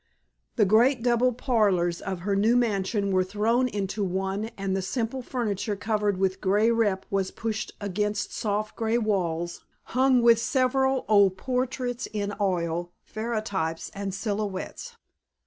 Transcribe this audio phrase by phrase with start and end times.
[0.55, 5.21] The great double parlors of her new mansion were thrown into one and the simple
[5.21, 11.37] furniture covered with gray rep was pushed against soft gray walls hung with several old
[11.37, 14.95] portraits in oil, ferrotypes and silhouettes.